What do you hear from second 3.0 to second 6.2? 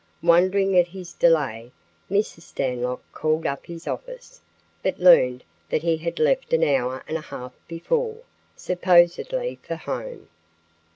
called up his office, but learned that he had